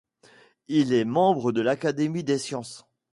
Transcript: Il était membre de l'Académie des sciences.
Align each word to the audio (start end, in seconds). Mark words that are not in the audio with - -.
Il 0.67 0.93
était 0.93 1.05
membre 1.05 1.51
de 1.51 1.61
l'Académie 1.61 2.23
des 2.23 2.39
sciences. 2.39 2.87